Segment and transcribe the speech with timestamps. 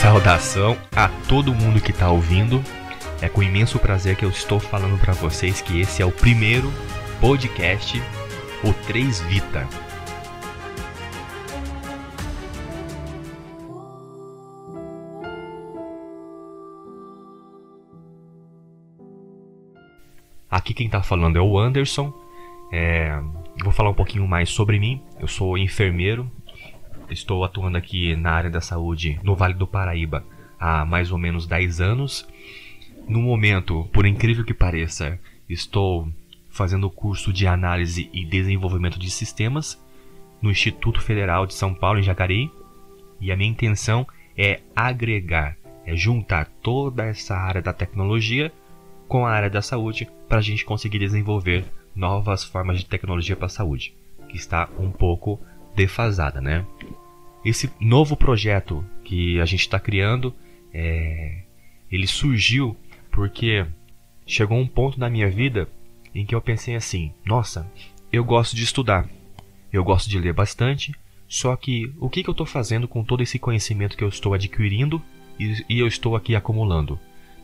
[0.00, 2.62] Saudação a todo mundo que está ouvindo.
[3.22, 6.70] É com imenso prazer que eu estou falando para vocês que esse é o primeiro
[7.18, 8.00] podcast,
[8.62, 9.66] o 3 Vita.
[20.50, 22.12] Aqui quem está falando é o Anderson.
[22.70, 23.18] É,
[23.62, 25.02] vou falar um pouquinho mais sobre mim.
[25.18, 26.30] Eu sou enfermeiro,
[27.10, 30.24] estou atuando aqui na área da saúde no Vale do Paraíba
[30.58, 32.26] há mais ou menos 10 anos.
[33.08, 36.08] No momento, por incrível que pareça, estou
[36.50, 39.80] fazendo o curso de análise e desenvolvimento de sistemas
[40.40, 42.50] no Instituto Federal de São Paulo, em Jacareí.
[43.20, 48.52] E a minha intenção é agregar, é juntar toda essa área da tecnologia
[49.08, 53.46] com a área da saúde para a gente conseguir desenvolver novas formas de tecnologia para
[53.46, 53.94] a saúde,
[54.28, 55.40] que está um pouco
[55.76, 56.64] defasada, né?
[57.44, 60.34] Esse novo projeto que a gente está criando,
[60.72, 61.42] é,
[61.90, 62.76] ele surgiu
[63.12, 63.64] porque
[64.26, 65.68] chegou um ponto na minha vida
[66.14, 67.70] em que eu pensei assim: nossa,
[68.12, 69.08] eu gosto de estudar,
[69.72, 70.92] eu gosto de ler bastante,
[71.28, 74.34] só que o que, que eu estou fazendo com todo esse conhecimento que eu estou
[74.34, 75.00] adquirindo
[75.38, 76.98] e, e eu estou aqui acumulando?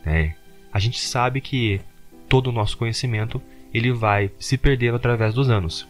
[0.05, 0.33] É,
[0.71, 1.79] a gente sabe que
[2.27, 3.41] todo o nosso conhecimento
[3.73, 5.87] ele vai se perdendo através dos anos.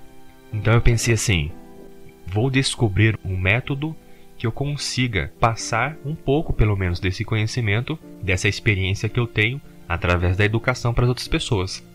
[0.54, 1.52] Então eu pensei assim:
[2.26, 3.96] vou descobrir um método
[4.38, 9.62] que eu consiga passar um pouco, pelo menos, desse conhecimento, dessa experiência que eu tenho
[9.88, 11.86] através da educação para as outras pessoas.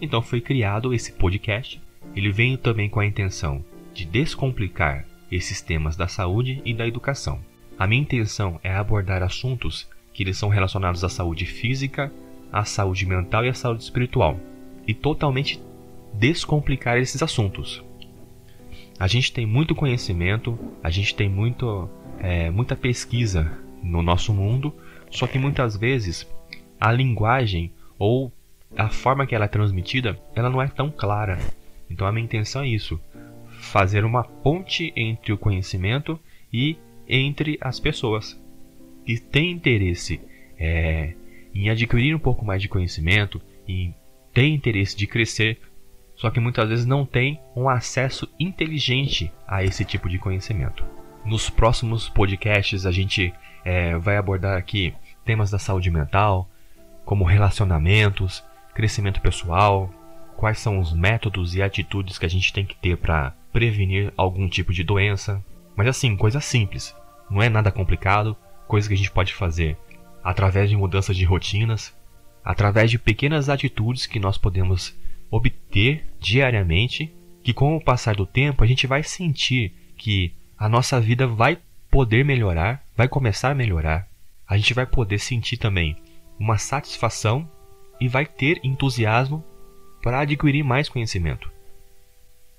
[0.00, 1.80] Então foi criado esse podcast.
[2.14, 7.40] Ele veio também com a intenção de descomplicar esses temas da saúde e da educação.
[7.78, 12.12] A minha intenção é abordar assuntos que eles são relacionados à saúde física,
[12.52, 14.38] à saúde mental e à saúde espiritual,
[14.86, 15.60] e totalmente
[16.14, 17.82] descomplicar esses assuntos.
[19.00, 21.88] A gente tem muito conhecimento, a gente tem muito,
[22.18, 23.50] é, muita pesquisa
[23.82, 24.74] no nosso mundo,
[25.10, 26.28] só que muitas vezes
[26.78, 28.30] a linguagem ou
[28.76, 31.38] a forma que ela é transmitida, ela não é tão clara.
[31.88, 33.00] Então a minha intenção é isso,
[33.58, 36.20] fazer uma ponte entre o conhecimento
[36.52, 36.76] e
[37.08, 38.38] entre as pessoas
[39.06, 40.20] que têm interesse
[40.58, 41.14] é,
[41.54, 43.94] em adquirir um pouco mais de conhecimento, e
[44.34, 45.58] têm interesse de crescer
[46.20, 50.84] só que muitas vezes não tem um acesso inteligente a esse tipo de conhecimento.
[51.24, 53.32] Nos próximos podcasts a gente
[53.64, 54.92] é, vai abordar aqui
[55.24, 56.46] temas da saúde mental,
[57.06, 58.44] como relacionamentos,
[58.74, 59.90] crescimento pessoal,
[60.36, 64.46] quais são os métodos e atitudes que a gente tem que ter para prevenir algum
[64.46, 65.42] tipo de doença.
[65.74, 66.94] Mas assim, coisa simples,
[67.30, 68.36] não é nada complicado,
[68.68, 69.74] coisa que a gente pode fazer
[70.22, 71.96] através de mudanças de rotinas,
[72.44, 74.94] através de pequenas atitudes que nós podemos
[75.30, 81.00] obter diariamente, que com o passar do tempo a gente vai sentir que a nossa
[81.00, 81.58] vida vai
[81.90, 84.06] poder melhorar, vai começar a melhorar.
[84.46, 85.96] A gente vai poder sentir também
[86.38, 87.48] uma satisfação
[88.00, 89.44] e vai ter entusiasmo
[90.02, 91.50] para adquirir mais conhecimento.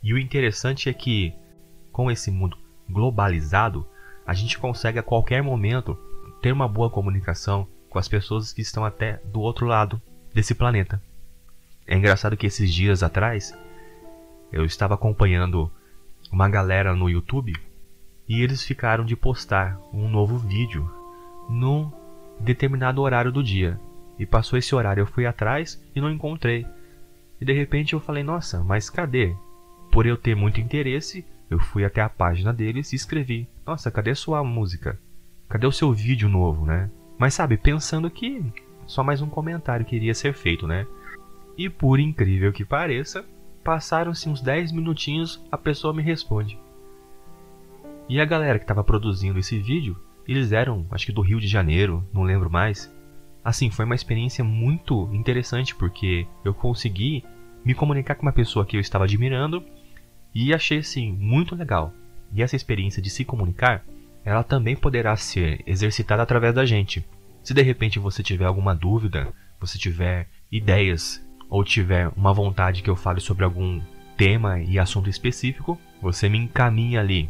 [0.04, 1.34] E o interessante é que,
[1.92, 2.58] com esse mundo
[2.90, 3.86] globalizado,
[4.26, 5.98] a gente consegue a qualquer momento
[6.42, 10.02] ter uma boa comunicação com as pessoas que estão até do outro lado
[10.34, 11.02] desse planeta.
[11.88, 13.58] É engraçado que esses dias atrás
[14.52, 15.72] eu estava acompanhando
[16.32, 17.54] uma galera no YouTube
[18.28, 20.90] e eles ficaram de postar um novo vídeo
[21.50, 21.92] num
[22.40, 23.80] determinado horário do dia.
[24.18, 26.66] E passou esse horário, eu fui atrás e não encontrei.
[27.40, 29.36] E de repente eu falei: "Nossa, mas cadê?"
[29.92, 34.14] Por eu ter muito interesse, eu fui até a página deles e escrevi: "Nossa, cadê
[34.16, 35.00] sua música?
[35.50, 38.44] Cadê o seu vídeo novo, né?" Mas sabe, pensando que
[38.86, 40.88] só mais um comentário que iria ser feito, né?
[41.58, 43.26] E por incrível que pareça,
[43.64, 46.58] passaram-se uns 10 minutinhos, a pessoa me responde.
[48.10, 49.98] E a galera que estava produzindo esse vídeo,
[50.28, 52.94] eles eram, acho que do Rio de Janeiro, não lembro mais.
[53.44, 57.24] Assim, foi uma experiência muito interessante porque eu consegui
[57.64, 59.64] me comunicar com uma pessoa que eu estava admirando
[60.34, 61.94] e achei assim muito legal.
[62.34, 63.84] E essa experiência de se comunicar,
[64.24, 67.06] ela também poderá ser exercitada através da gente.
[67.44, 72.90] Se de repente você tiver alguma dúvida, você tiver ideias ou tiver uma vontade que
[72.90, 73.82] eu fale sobre algum
[74.16, 77.30] tema e assunto específico, você me encaminha ali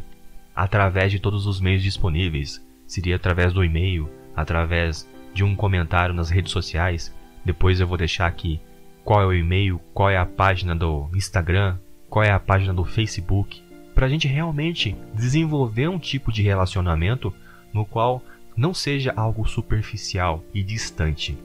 [0.54, 2.64] através de todos os meios disponíveis.
[2.86, 7.12] Seria através do e-mail, através de um comentário nas redes sociais.
[7.44, 8.60] Depois eu vou deixar aqui
[9.04, 11.76] qual é o e-mail, qual é a página do Instagram,
[12.08, 13.60] qual é a página do Facebook,
[13.92, 17.34] para a gente realmente desenvolver um tipo de relacionamento
[17.74, 18.22] no qual
[18.56, 21.36] não seja algo superficial e distante,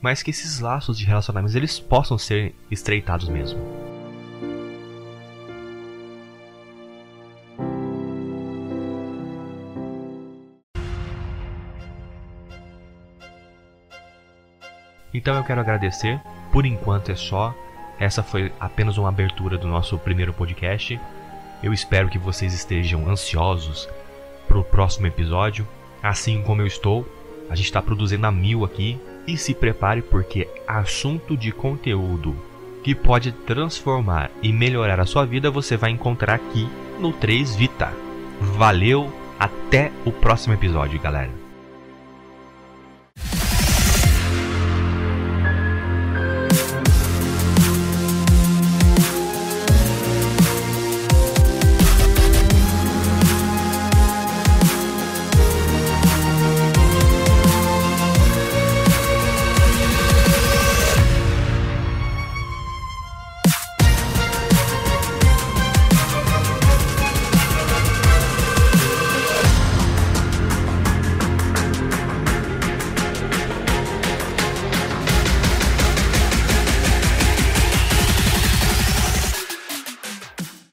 [0.00, 3.58] mas que esses laços de relacionamentos eles possam ser estreitados mesmo.
[15.12, 16.20] Então eu quero agradecer.
[16.52, 17.54] Por enquanto é só.
[17.98, 20.98] Essa foi apenas uma abertura do nosso primeiro podcast.
[21.60, 23.88] Eu espero que vocês estejam ansiosos
[24.46, 25.66] para o próximo episódio,
[26.00, 27.06] assim como eu estou.
[27.50, 32.34] A gente está produzindo a mil aqui e se prepare porque assunto de conteúdo
[32.82, 36.66] que pode transformar e melhorar a sua vida você vai encontrar aqui
[36.98, 37.92] no 3 Vita.
[38.40, 41.47] Valeu, até o próximo episódio, galera.